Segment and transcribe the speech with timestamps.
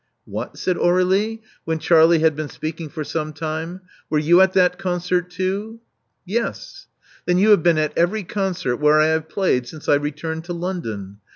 [0.25, 4.79] What!" said Aurdlie, when Charlie had been speaking for some time: were you at that
[4.79, 5.79] concert too?"
[6.25, 6.87] Yes.
[7.27, 10.53] Then you have been at every concert where I have played since I returned to
[10.53, 11.19] London.